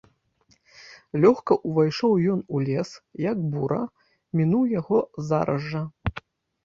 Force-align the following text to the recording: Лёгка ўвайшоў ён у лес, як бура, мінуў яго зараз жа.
Лёгка 1.25 1.57
ўвайшоў 1.73 2.13
ён 2.35 2.39
у 2.59 2.63
лес, 2.69 2.89
як 3.27 3.37
бура, 3.53 3.81
мінуў 4.41 4.63
яго 4.79 4.97
зараз 5.31 5.61
жа. 5.75 5.85